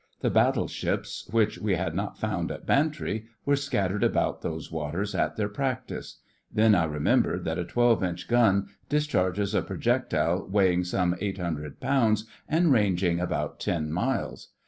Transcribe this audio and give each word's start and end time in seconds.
The 0.21 0.31
battleships 0.31 1.27
which 1.29 1.59
we 1.59 1.75
had 1.75 1.93
not 1.93 2.17
found 2.17 2.49
at 2.49 2.65
Bantry 2.65 3.25
were 3.45 3.55
scattered 3.55 4.03
about 4.03 4.41
those 4.41 4.71
waters 4.71 5.13
at 5.13 5.35
their 5.35 5.47
practice. 5.47 6.17
Then 6.51 6.73
I 6.73 6.85
remembered 6.85 7.43
that 7.45 7.59
a 7.59 7.63
twelve 7.65 8.03
inch 8.03 8.27
gun 8.27 8.65
discharges 8.89 9.53
a 9.53 9.61
projectile 9.61 10.47
weighing 10.49 10.85
some 10.85 11.13
800lb. 11.17 12.23
and 12.49 12.71
ranging 12.71 13.19
about 13.19 13.59
ten 13.59 13.91
miles. 13.93 14.47